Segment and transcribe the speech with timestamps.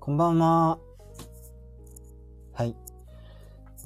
[0.00, 0.78] こんばんは。
[2.54, 2.74] はい。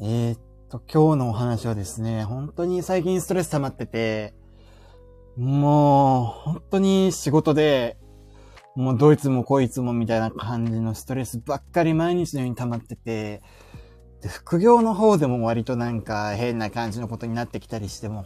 [0.01, 0.39] えー、っ
[0.71, 4.33] と、今日のお話はですね、本当に最近ストレス溜まってて、
[5.37, 7.97] もう、本当に仕事で、
[8.77, 13.43] もうどいつもこいつもみたいな感じのストレスばっかり毎日のように溜まってて、
[14.23, 18.25] で、副業の方でも割となんか変な感じのことになってきたりしても、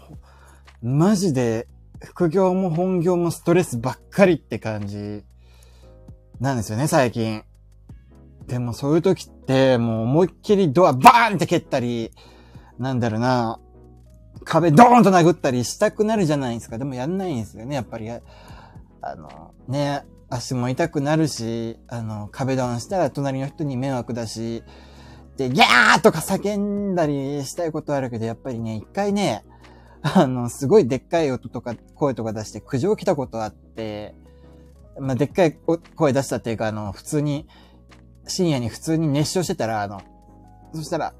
[0.82, 1.66] マジで
[2.04, 5.24] 副業も本業もストレスばっかりって感じ
[6.38, 7.44] なんですよね、最近。
[8.48, 12.10] でもそういう時って、もう思いっきりドアバーンって蹴ったり、
[12.78, 13.60] なんだろうな、
[14.44, 16.78] 壁ドーンと殴ったりしたくなるじゃないですか。
[16.78, 18.10] でもやんないんですよね、やっぱり。
[18.10, 18.20] あ
[19.14, 24.62] の、ね、足も痛くなるし、あの、壁ドンしたら隣の人に迷惑だし、
[25.36, 29.44] で、ギャーとか叫んだりしたいことあるけど、やっぱりね、一回ね、
[30.02, 34.14] あの、すごいでっかい音とか声とか出して苦情来たことあって、
[34.98, 35.56] まあ、でっかい
[35.94, 37.46] 声出したっていうか、あの、普通に、
[38.28, 40.00] 深夜に普通に熱唱してたら、あの、
[40.74, 41.14] そしたら、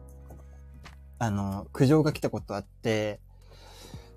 [1.18, 3.20] あの、苦情が来たことあって、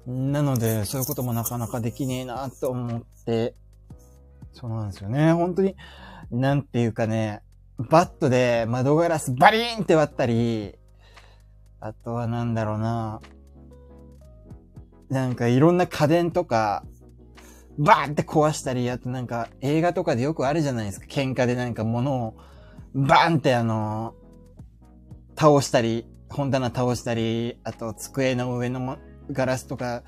[0.06, 3.56] なので、そういうこともなかなかできねえなと思って、
[4.54, 5.34] そうなんですよね。
[5.34, 5.76] 本当に、
[6.32, 7.42] なんていうかね、
[7.78, 10.76] バットで窓ガラスバリーンって割ったり、
[11.80, 13.22] あとはなんだろうな、
[15.10, 16.84] なんかいろんな家電とか、
[17.78, 21.06] バーンって壊したり、あとなんか映画とかでよくあるじゃないですか。
[21.08, 22.36] 喧嘩でなんか物を
[22.94, 24.16] バーンってあの、
[25.38, 28.98] 倒したり、本棚倒したり、あと机の上の
[29.32, 30.04] ガラスとか、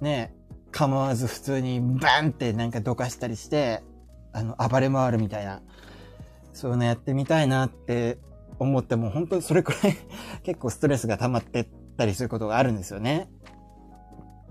[0.00, 0.34] ね、
[0.72, 3.82] 構わず普通にバーンってなんかどかしたりして、
[4.32, 5.62] あの、暴れ回るみたいな。
[6.52, 8.18] そういうのやってみたいなって
[8.58, 9.96] 思っても、本当にそれくらい
[10.42, 13.30] 結構ストレスが溜まってったりすることがあるんですよね。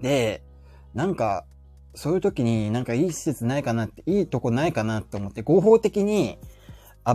[0.01, 0.44] で、
[0.94, 1.45] なんか、
[1.95, 6.39] そういう時になんかいい施設ないかなって、いいとこないかなって思って、合法的に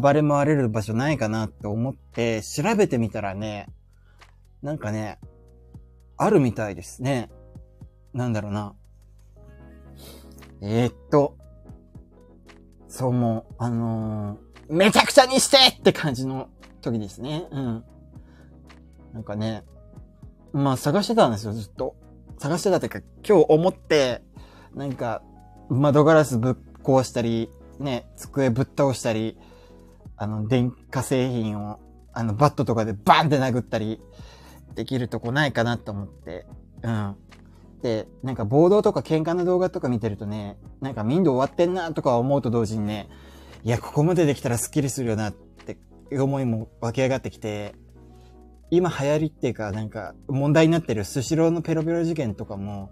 [0.00, 3.68] 暴れ回れる場所ないかなって思って調べてみたらね、
[4.62, 5.18] なんかね、
[6.16, 7.30] あるみたいですね。
[8.12, 8.74] なんだろうな。
[10.62, 11.36] えー、っと、
[12.88, 16.48] そうもう、あのー、めちゃくちゃにしてって感じの
[16.80, 17.48] 時ですね。
[17.50, 17.84] うん。
[19.12, 19.64] なんかね、
[20.52, 21.96] まあ探してたんですよ、ずっと。
[22.38, 24.22] 探してたっていうか、今日思って、
[24.74, 25.22] なんか、
[25.68, 29.36] 窓ガラスぶっ壊したり、ね、机ぶっ倒したり、
[30.16, 31.80] あの、電化製品を、
[32.12, 34.00] あの、バットとかでバーンって殴ったり、
[34.74, 36.46] できるとこないかなと思って、
[36.82, 37.16] うん。
[37.82, 43.08] で、なんか暴動とか喧嘩の動画とか見てるとね、なんか民度終わってんなとか思うと同時にね、
[43.62, 45.78] いや、ここまでできたらスッキリするよなって
[46.12, 47.74] 思いも湧き上がってきて、
[48.70, 52.90] 今流行りっていうか、なんか問題になってるスシローのペロペロ事件とかも、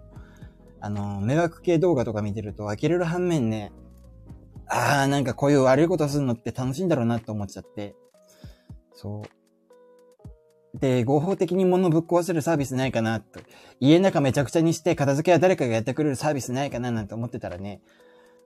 [0.79, 3.71] あの、迷惑系動画とか見てると呆れる反面ね、
[4.75, 7.95] ああ、なんかこういう悪いことするのって楽しいんだろうなって思っちゃって、
[8.95, 9.21] そ
[10.75, 10.79] う。
[10.79, 13.39] で、合法的に物をぶっ壊せるサービスないかなと。
[13.79, 17.81] 家の中めちゃくちゃにして片付けは誰かがやってくれるサービスないかななんて思ってたらね、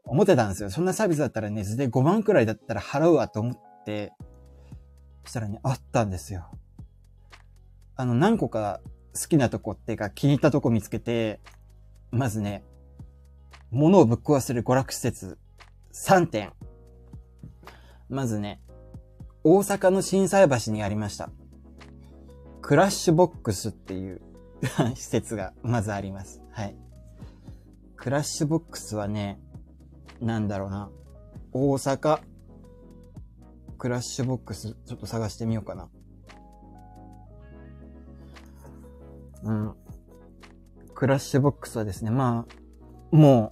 [0.03, 0.69] 思ってたんですよ。
[0.69, 4.11] そんなサービスだったらね、図で5万くらいだったら払うわと思って、
[5.23, 6.51] そしたらね、あったんですよ。
[7.95, 8.81] あの、何個か
[9.13, 11.39] 好きなとこっていうか気に入ったとこ見つけて、
[12.11, 12.65] まずね、
[13.71, 15.37] 物をぶっ壊せる娯楽施設
[16.05, 16.53] 3点。
[18.07, 18.61] まずね、
[19.43, 21.29] 大阪の震災橋にありました。
[22.61, 24.21] クラッシュボックスっていう
[24.95, 26.41] 施設がまずあります。
[26.51, 26.77] はい。
[27.97, 29.41] クラッシュボックスはね、
[30.21, 30.89] なんだろうな。
[31.51, 32.21] 大阪、
[33.77, 35.89] クラッシュボックス、ちょっと探してみようかな。
[39.43, 39.75] うん。
[40.93, 42.45] クラッシュボックスはですね、ま
[43.11, 43.51] あ、も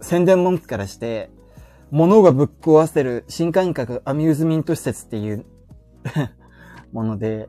[0.00, 1.30] う、宣伝文句からして、
[1.90, 5.46] 物がぶっ壊せる新感覚アミューズメント施設っていう
[6.92, 7.48] もので、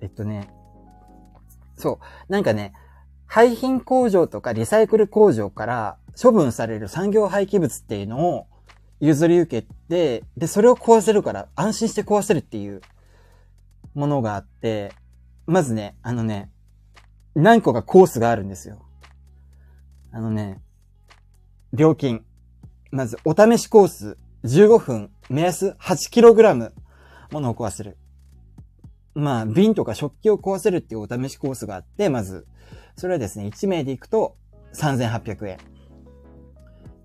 [0.00, 0.50] えっとね、
[1.76, 2.72] そう、なんかね、
[3.26, 8.46] 廃品工場とかリサイクル工場から処分される産業廃棄物っていうのを
[9.00, 12.80] 譲り受けて、で、それを壊せるから安心して壊せるっていう
[13.94, 14.92] ものがあって、
[15.46, 16.50] まずね、あのね、
[17.34, 18.86] 何個かコースがあるんですよ。
[20.12, 20.62] あのね、
[21.72, 22.24] 料金。
[22.94, 26.70] まず、お試しコース、15分、目安 8kg
[27.32, 27.98] ものを壊せる。
[29.14, 32.46] まあ、瓶とか食器を壊せるっていうお試しコースがあって、まず、
[32.96, 34.36] それはですね、1名で行くと
[34.74, 35.58] 3800円。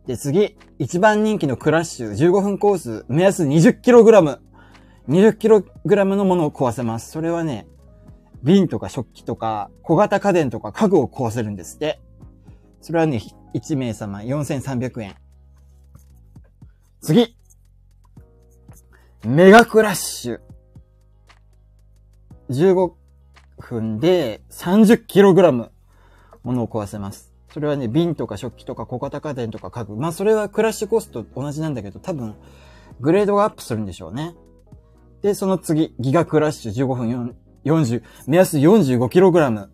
[0.06, 4.40] で、次、一番人気のクラッシュ、15分コース、目安 20kg。
[5.08, 7.10] 20kg のものを壊せます。
[7.10, 7.66] それはね、
[8.44, 12.00] 瓶とか食器とか、小型家電とか家具を壊せるんですって。
[12.80, 13.20] それはね、
[13.56, 15.16] 1名様4300円。
[17.01, 17.36] 次
[19.25, 20.40] メガクラッシュ。
[22.50, 22.92] 15
[23.60, 25.69] 分で 30kg
[26.44, 27.34] ものを壊せます。
[27.54, 29.96] それはね、瓶とか食器とか小型家電とか家具。
[29.96, 32.36] まあそれはクラッシュコースと同じなんだけど、多分、
[33.00, 34.36] グレードがアップするんでしょうね。
[35.22, 37.36] で、その次、ギガクラッシュ15分
[37.66, 39.69] 40、目安 45kg。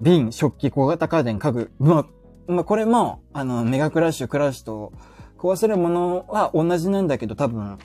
[0.00, 1.70] 瓶、食器、小型家電、家具。
[1.78, 2.06] まあ、
[2.52, 4.92] まあ、これも、あの、メガクラッシュ、クラッシュと
[5.40, 7.78] 壊せるものは同じなんだけど、多分、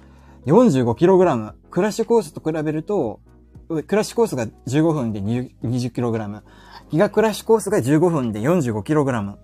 [0.46, 1.54] 45kg。
[1.72, 3.22] クラッシュコースと比べると、
[3.88, 6.42] クラッシュコースが15分で 20kg。
[6.92, 9.38] ギガクラッシュコースが15分で 45kg。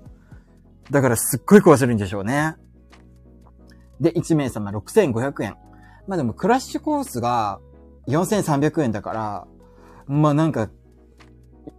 [0.92, 2.56] だからすっごい壊せるんでしょうね。
[4.02, 5.56] で、1名様6500円。
[6.06, 7.62] まあでもクラッシュコースが
[8.08, 9.48] 4300円だから、
[10.08, 10.70] まあなんか、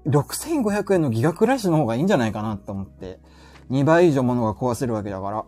[0.07, 3.21] 6500円のギガクラッシュの方がいいんじゃないかなと思って。
[3.71, 5.45] 2倍以上物が壊せるわけだから。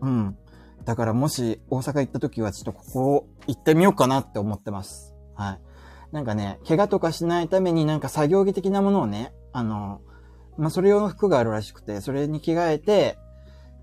[0.00, 0.36] うん。
[0.84, 5.14] だからもし大阪行った時はちょっとここ行ってみようかなって思ってます。
[5.34, 5.60] はい。
[6.12, 10.00] なんかね、怪我とかしないためになんか作業着的なものをね、あの、
[10.56, 13.18] まあ、それ用の服があるらしくて、それに着替えて、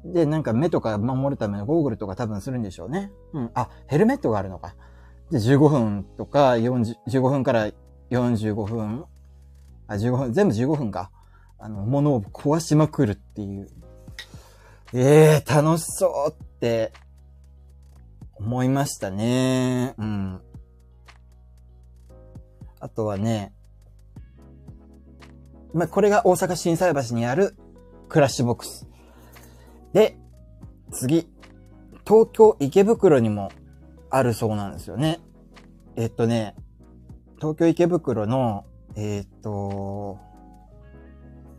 [0.04, 3.12] で、なんか目とか守るためのゴーグルとか多分するんでしょうね。
[3.34, 3.52] うん。
[3.54, 4.76] あ、ヘルメットがあるのか。
[5.32, 7.72] で、15分とか40、15分から
[8.12, 9.06] 45分
[9.88, 11.12] あ、15分、全部15分か。
[11.58, 13.70] あの、物を壊しまくるっていう。
[14.98, 16.94] ええー、楽しそうって
[18.36, 19.94] 思いましたね。
[19.98, 20.42] うん。
[22.80, 23.54] あとはね、
[25.74, 27.58] まあ、これが大阪心斎橋にある
[28.08, 28.88] クラッシュボックス。
[29.92, 30.18] で、
[30.94, 31.30] 次、
[32.08, 33.52] 東京池袋にも
[34.10, 35.20] あるそうなんですよね。
[35.98, 36.56] えっとね、
[37.36, 38.64] 東京池袋の、
[38.96, 40.20] えっと、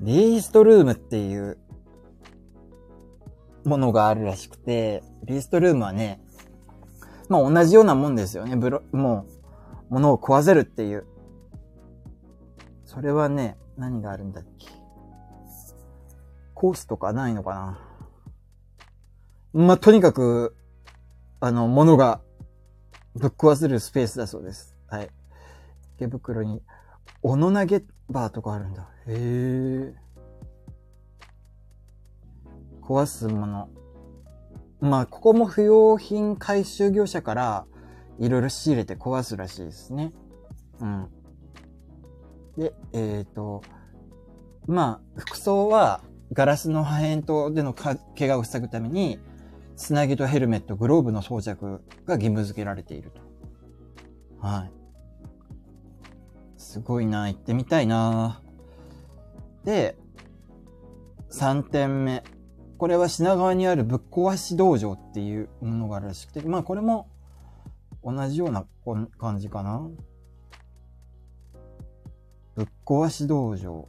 [0.00, 1.59] リーストルームっていう
[3.67, 6.21] ものがあるらしくて、リーストルームはね、
[7.29, 8.57] まあ同じようなもんですよね。
[8.57, 9.27] ブロ、も
[9.91, 11.05] う、物を壊せるっていう。
[12.85, 14.69] それはね、何があるんだっけ。
[16.55, 17.79] コースとかないのかな。
[19.53, 20.57] まあ、とにかく、
[21.41, 22.21] あの、物が
[23.15, 24.77] ぶっ壊せるスペースだそうです。
[24.89, 25.11] はい。
[25.97, 26.63] 池袋に、
[27.23, 28.89] おの投げバーとかあるんだ。
[29.07, 30.06] へえ。
[32.87, 33.69] 壊すもの。
[34.81, 37.67] まあ、ここも不要品回収業者から
[38.19, 40.12] いろいろ仕入れて壊すらしいですね。
[40.81, 41.09] うん。
[42.56, 43.62] で、えっ、ー、と、
[44.67, 46.00] まあ、服装は
[46.33, 47.99] ガラスの破片とでの怪
[48.31, 49.19] 我を防ぐために、
[49.77, 53.21] つなぎとヘルメット、グローブの装着が義務付けられていると。
[54.47, 54.73] はい。
[56.56, 58.43] すごいな、行ってみたいな。
[59.65, 59.97] で、
[61.31, 62.23] 3点目。
[62.78, 67.08] これは品川にあるぶっ壊し道場っていうものがあるらしくて、まあこれも
[68.05, 68.67] 同じような
[69.19, 69.88] 感じかな。
[72.55, 73.88] ぶっ壊し道場。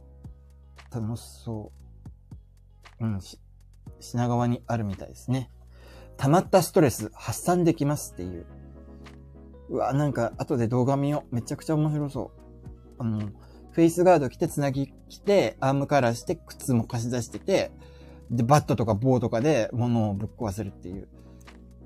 [0.90, 1.70] 楽しそ
[3.00, 3.04] う。
[3.04, 3.20] うん、
[4.00, 5.50] 品川にあるみたいですね。
[6.16, 8.46] 溜まったストレス発散できますっていう。
[9.70, 11.34] うわ、なんか後で動画見よう。
[11.34, 12.40] めちゃくちゃ面白そう。
[12.98, 13.20] あの、
[13.70, 17.70] フェイスガード着て、つなぎ着て、アームカラーして、靴も貸し出してて、
[18.30, 21.08] で、バットとか棒とかで物をぶっ壊せるっていう。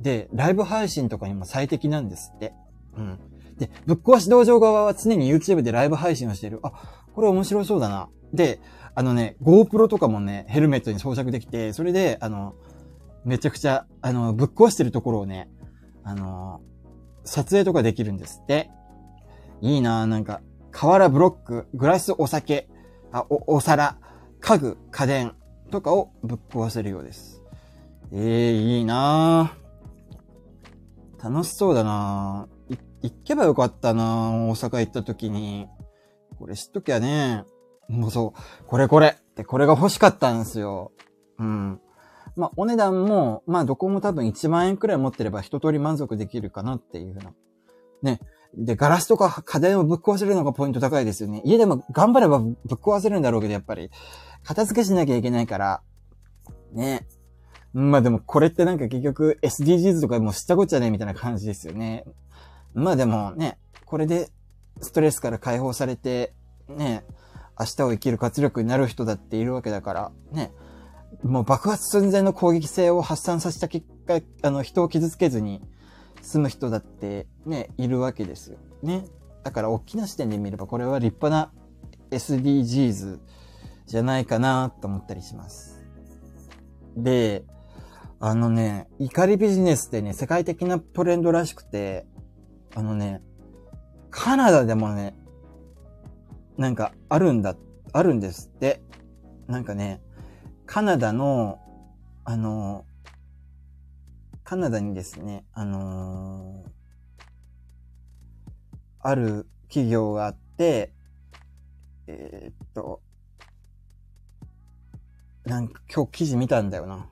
[0.00, 2.52] で、ライブ配信とかにも最適なんですって。
[2.96, 3.18] うん。
[3.58, 6.60] で、ぶっ壊し道場側は常に YouTube でライブ配信をしている。
[6.62, 6.72] あ、
[7.14, 8.08] これ面白そうだな。
[8.32, 8.60] で、
[8.94, 12.54] あのね、GoPro とかもね、ヘルメットに装着できて、それで、あの、
[13.24, 15.48] めちゃくちゃ、あの、ぶっ壊してるところをね、
[16.02, 16.60] あの、
[17.24, 18.70] 撮影とかできるんですって。
[19.60, 20.40] いいなぁなんか、
[20.72, 22.68] 瓦ブロック、グラスお酒、
[23.12, 23.98] あ、お、お皿、
[24.40, 25.34] 家具、家電
[25.72, 27.42] とかをぶっ壊せるようです。
[28.12, 35.66] ええー、いいなぁ楽しそうだなぁ行けばよかったなぁ大阪行った時に。
[36.38, 37.44] これ知っときゃね。
[37.88, 40.92] もうそう、これこれってこれが欲しかったんですよ。
[41.38, 41.80] うん。
[42.36, 47.32] まあ、お値段も、まあ、どこも多分1万円くらい持ってれば一通り満足できるかなっていうふうな。
[48.02, 48.20] ね。
[48.54, 51.40] で、ガラスとか家電をぶっ壊せるのがポイント高いですよね。
[51.44, 53.90] 家でも頑張ればぶっ壊せるんだろうけど、やっぱり、
[54.44, 55.82] 片付けしなきゃいけないから、
[56.72, 57.06] ね。
[57.72, 62.04] まあでもこれってなんか結局 SDGs とかもう知ったこっちゃねみたいな感じですよね。
[62.74, 64.30] まあでもね、これで
[64.80, 66.34] ストレスから解放されて、
[66.68, 67.04] ね、
[67.58, 70.52] 明日を生きる活力になる人だっているわけだから、ね、
[71.22, 75.62] もう爆発寸前の攻撃性を発散させた結果、あの、人を傷つけずに
[76.22, 78.58] 済む人だってね、いるわけですよ。
[78.82, 79.04] ね。
[79.44, 81.52] だから大きな視点で見れば、これは立派な
[82.10, 83.18] SDGs
[83.86, 85.84] じゃないかなと思ったりします。
[86.96, 87.44] で、
[88.20, 92.06] あのね、怒りビジネスってね、世界的なトレンドらしくて、
[92.74, 93.20] あのね、
[94.10, 95.16] カナダでもね、
[96.56, 97.56] なんかあるんだ、
[97.92, 98.80] あるんですって。
[99.48, 100.00] なんかね、
[100.66, 101.58] カナダの、
[102.24, 102.84] あの、
[104.44, 106.70] カナダにですね、あのー、
[109.00, 110.92] ある企業があって、
[112.06, 113.00] えー、っと、
[115.44, 117.08] なんか今日記事見たんだよな。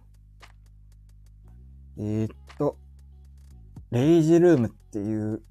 [1.99, 2.77] えー、っと、
[3.91, 5.43] レイジルームっていう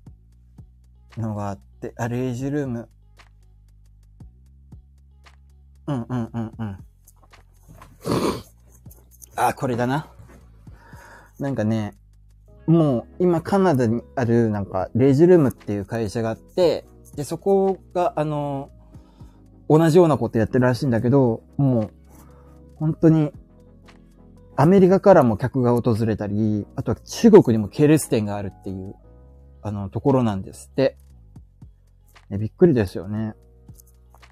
[1.17, 2.89] のがあって、あ、レイジルーム。
[5.87, 6.77] うんうんうんうん。
[9.35, 10.11] あ、これだな。
[11.39, 11.93] なんかね、
[12.67, 18.69] もう今カナダにあるなんかレイジルームっていう会社があって、で、そこがあの、
[19.69, 21.91] 同じようなことやってるらしいんだけど、もう、
[22.75, 23.31] 本当に、
[24.55, 28.95] アメリカからも客が訪れたり、あとは中国にも系列店があるっていう、
[29.61, 30.97] あの、ところなんですって。
[32.29, 33.33] ね、びっくりですよね。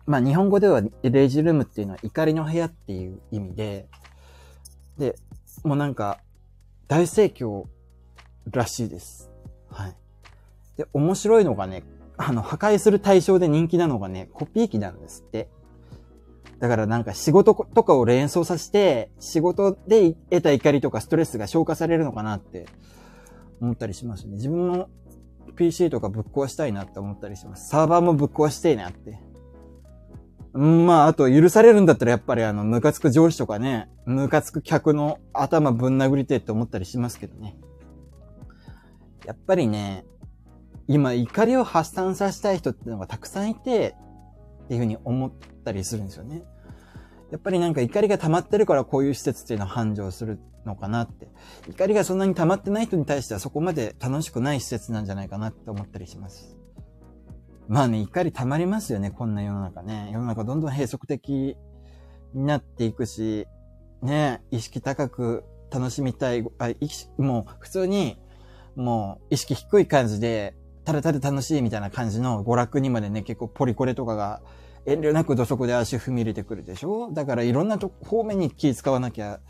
[0.06, 3.88] まあ、日本語ではレイジルームっていうのは怒りの部屋っていう意味で、
[4.98, 5.16] で、
[5.64, 6.20] もうなんか、
[6.88, 7.66] 大盛況
[8.52, 9.32] らしいです。
[9.70, 9.96] はい。
[10.78, 11.84] で、面白いのがね、
[12.18, 15.50] あの、破壊する対象で人気なのがね、コピー機なんですって。
[16.60, 22.66] だからなんか仕事とかを連想させて、仕事で得た怒りとかストレスが消化されるのかなって
[23.62, 24.34] 思ったりしますね。
[24.34, 24.90] 自分も
[25.56, 27.70] PC とかぶっ壊したいなって思ったりします。
[27.70, 29.20] サーバーもぶっ壊していなって。
[30.58, 37.56] まあ、あと許されるんだったらやっぱりあの、ムカつく上司とかね、ムカつく客の頭ぶん殴りてって思ったりしますけどね。
[39.26, 40.04] やっぱりね、
[40.88, 43.96] 今怒りを発散させたい人ってのがたくさんいて、
[44.66, 45.32] っていうふうに思っ
[45.64, 46.44] たりするんですよね。
[47.32, 51.28] やっぱりなんか怒りが溜まってるからこういう施設っていうのは繁盛するのかなって。
[51.70, 56.57] 怒りがそんなに溜まってない人に対してはそこまで楽しくない施設なんじゃないかなって思ったりします。
[57.68, 60.10] まあね、怒り溜まりますよね、こんな世の中ね。
[60.14, 61.58] 世の中どんどん閉塞的
[62.34, 63.48] になっていくし、
[64.02, 68.18] ね、意識高く楽しみたい、あ意識もう普通に、
[68.76, 70.56] もう意識低い感じで
[70.86, 74.42] ただただ楽しいみたいな感じの娯楽にまでね、結構ポリコレとかが
[74.86, 77.12] 遠慮なく土足で足踏み入れてくるでしょ？
[77.12, 79.42] だからいろんなと方面に気使わなきゃ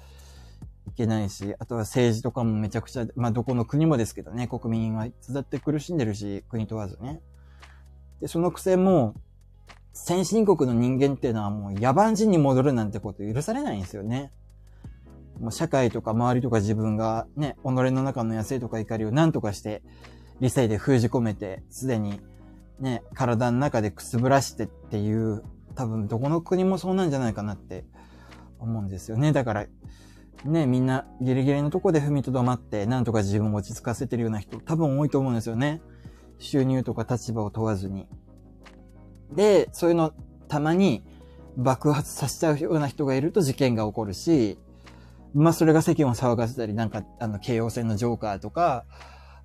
[0.87, 7.21] いけないし、あとは政治とかもめちゃくちゃ、まあどこの国もですけどね、国民はいつだって苦しんでるし、国問わずね。
[8.21, 9.15] で、そのくせも、
[9.93, 14.31] 先進国の人間っていうのはもう野蛮人に戻るなんてこと許されないんですよね。
[15.39, 19.81] もう社会とか周りとか自分がね、己の中の野生とか怒りを何とかして
[20.39, 22.19] 理性で封じ込めて、すでに
[22.79, 25.43] ね、体の中でくすぶらしてっていう、
[25.75, 27.85] 多分どこの国もそうなんじゃないかなって
[28.59, 29.31] 思うんですよね。
[29.31, 29.65] だから、
[30.45, 35.81] ね、みんなギリギリのとこで踏みとどまって、なんとか自分を落ち着かせてるような人、多分多いと思うんですよね。
[36.39, 38.07] 収入とか立場を問わずに。
[39.33, 40.13] で、そういうの、
[40.47, 41.03] たまに
[41.57, 44.57] 爆発させちゃうような人がいると事件が起こるし、
[45.33, 48.85] まあそれが世間を騒がせたり、なんか、あの、京王線のジョーカーとか、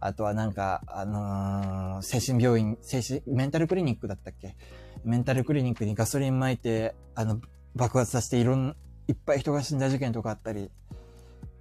[0.00, 4.56] あとはなんか、あのー、精神病院、精神、メンタルクリニックだったっけ？
[5.04, 7.40] メンタルクリニックにガソリン撒いて、あの、
[7.74, 8.76] 爆発させていろん、
[9.08, 10.70] いっぱい人が死んだ事件とかあったり、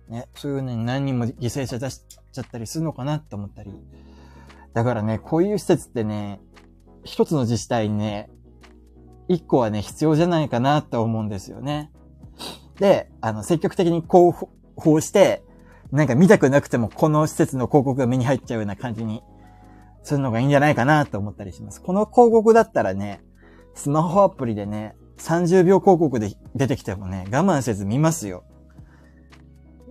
[0.09, 3.71] ね、そういうのに何人も犠牲者出しちゃったりするのかなって思ったり。
[4.73, 6.39] だからね、こういう施設ってね、
[7.03, 8.29] 一つの自治体にね、
[9.27, 11.91] 一個はね、必要じゃないかなって思うんですよね。
[12.79, 15.43] で、あの、積極的に広報して、
[15.91, 19.21] なんか見たくなくてもこの施設の広告が目に入っちゃうような感じに
[20.03, 21.81] するのがいいんじゃないかなと思ったりします。
[21.81, 23.21] この広告だったらね、
[23.75, 28.43] スマホアプリでね、30秒広告で出てきてもね、我慢せず見ますよ。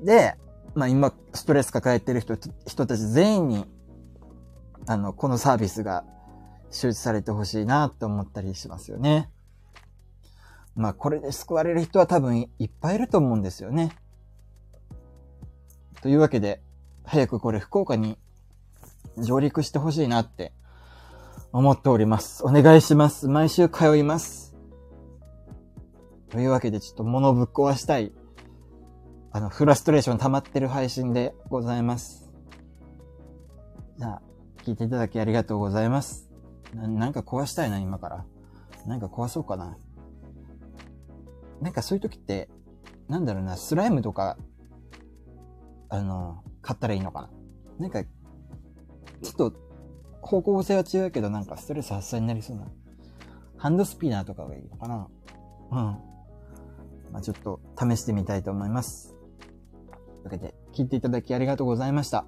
[0.02, 0.34] で、
[0.74, 3.66] まあ今、ストレス抱えてる人、人たち全員に、
[4.90, 6.02] あの、このサービスが
[6.72, 9.30] 周知されてほしいなと思ったりしますよね。
[10.74, 13.92] まあこれで救われる人は多分いっぱいいると思うんですよね。
[16.02, 16.60] というわけで、
[17.04, 18.18] 早くこれ福岡に
[19.16, 20.52] 上陸してほしいなって
[21.52, 22.44] 思っております。
[22.44, 23.28] お願いします。
[23.28, 24.56] 毎週通います。
[26.30, 28.12] というわけでちょっと物ぶっ壊したい、
[29.30, 32.32] あの、フラストレーション溜まってる配信でございます。
[33.96, 34.22] じゃあ、
[34.64, 36.30] 聞いていただきありがとうございます。
[36.74, 38.24] ななんか壊したいな、今から。
[38.86, 39.76] なんか壊そうかな。
[41.60, 42.48] なんかそういう時って、
[43.08, 44.36] なんだろうな、スライムとか
[45.90, 47.30] あの、買ったらいいのかな。
[47.80, 49.52] なんか、ちょっと、
[50.22, 52.66] 方向性は違うけど、なんかストレス発散になりそうな。
[53.56, 55.08] ハンドスピナーとかがいいのかな。
[55.72, 55.76] うん。
[55.76, 59.16] まあちょっと試してみたいと思います。
[59.16, 62.24] というわけで、聞いていただきありがとうございました。